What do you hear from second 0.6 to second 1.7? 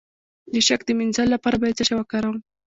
شک د مینځلو لپاره